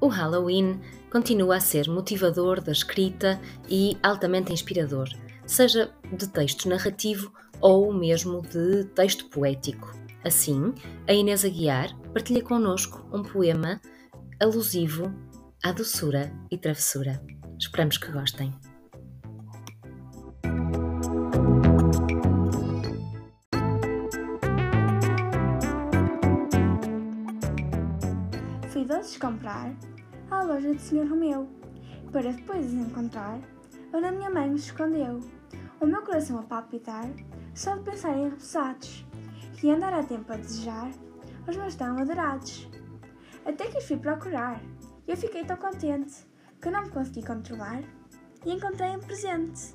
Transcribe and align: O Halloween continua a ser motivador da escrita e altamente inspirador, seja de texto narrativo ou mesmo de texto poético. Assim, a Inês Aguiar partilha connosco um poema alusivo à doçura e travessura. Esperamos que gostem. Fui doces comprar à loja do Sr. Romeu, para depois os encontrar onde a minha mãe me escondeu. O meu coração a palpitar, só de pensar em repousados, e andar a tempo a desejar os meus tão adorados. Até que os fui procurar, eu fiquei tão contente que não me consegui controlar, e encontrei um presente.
O 0.00 0.08
Halloween 0.08 0.80
continua 1.10 1.56
a 1.56 1.60
ser 1.60 1.88
motivador 1.88 2.60
da 2.60 2.72
escrita 2.72 3.40
e 3.68 3.98
altamente 4.02 4.52
inspirador, 4.52 5.08
seja 5.44 5.92
de 6.16 6.28
texto 6.28 6.68
narrativo 6.68 7.32
ou 7.60 7.92
mesmo 7.92 8.40
de 8.42 8.84
texto 8.94 9.26
poético. 9.26 9.92
Assim, 10.24 10.74
a 11.06 11.12
Inês 11.12 11.44
Aguiar 11.44 11.94
partilha 12.12 12.42
connosco 12.42 13.06
um 13.12 13.22
poema 13.22 13.80
alusivo 14.40 15.12
à 15.62 15.72
doçura 15.72 16.32
e 16.50 16.56
travessura. 16.56 17.22
Esperamos 17.58 17.98
que 17.98 18.10
gostem. 18.10 18.52
Fui 28.80 28.86
doces 28.86 29.18
comprar 29.18 29.76
à 30.30 30.42
loja 30.42 30.72
do 30.72 30.80
Sr. 30.80 31.06
Romeu, 31.06 31.46
para 32.10 32.32
depois 32.32 32.64
os 32.64 32.72
encontrar 32.72 33.38
onde 33.92 34.06
a 34.06 34.10
minha 34.10 34.30
mãe 34.30 34.48
me 34.48 34.56
escondeu. 34.56 35.20
O 35.78 35.84
meu 35.84 36.00
coração 36.00 36.38
a 36.38 36.42
palpitar, 36.44 37.04
só 37.54 37.76
de 37.76 37.84
pensar 37.84 38.16
em 38.16 38.30
repousados, 38.30 39.04
e 39.62 39.70
andar 39.70 39.92
a 39.92 40.02
tempo 40.02 40.32
a 40.32 40.36
desejar 40.36 40.90
os 41.46 41.56
meus 41.58 41.74
tão 41.74 41.98
adorados. 41.98 42.70
Até 43.44 43.66
que 43.68 43.76
os 43.76 43.84
fui 43.84 43.98
procurar, 43.98 44.58
eu 45.06 45.14
fiquei 45.14 45.44
tão 45.44 45.58
contente 45.58 46.26
que 46.58 46.70
não 46.70 46.84
me 46.84 46.88
consegui 46.88 47.22
controlar, 47.22 47.82
e 48.46 48.50
encontrei 48.50 48.96
um 48.96 49.00
presente. 49.00 49.74